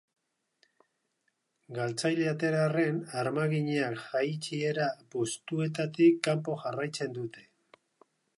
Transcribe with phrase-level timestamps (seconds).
[1.79, 7.47] Galtzaile atera arren, armaginak jaitsiera postuetatik kanpo jarraitzen dute.